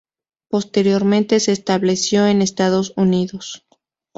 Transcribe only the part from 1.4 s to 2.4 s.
estableció